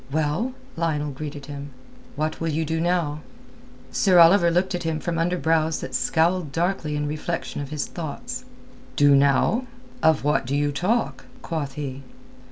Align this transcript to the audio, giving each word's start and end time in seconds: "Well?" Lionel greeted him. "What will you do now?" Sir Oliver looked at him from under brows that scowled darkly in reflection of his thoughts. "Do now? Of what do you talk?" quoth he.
"Well?" 0.11 0.53
Lionel 0.77 1.11
greeted 1.11 1.45
him. 1.45 1.69
"What 2.15 2.41
will 2.41 2.47
you 2.47 2.65
do 2.65 2.81
now?" 2.81 3.19
Sir 3.91 4.17
Oliver 4.17 4.49
looked 4.49 4.73
at 4.73 4.81
him 4.81 4.99
from 4.99 5.19
under 5.19 5.37
brows 5.37 5.79
that 5.81 5.93
scowled 5.93 6.51
darkly 6.51 6.95
in 6.95 7.05
reflection 7.05 7.61
of 7.61 7.69
his 7.69 7.85
thoughts. 7.85 8.43
"Do 8.95 9.13
now? 9.15 9.67
Of 10.01 10.23
what 10.23 10.47
do 10.47 10.55
you 10.55 10.71
talk?" 10.71 11.25
quoth 11.43 11.73
he. 11.73 12.01